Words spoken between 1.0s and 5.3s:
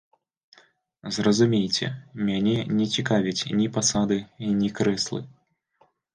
Зразумейце, мяне не цікавяць ні пасады, ні крэслы.